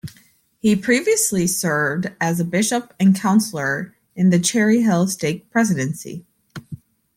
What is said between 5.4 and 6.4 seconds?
Presidency.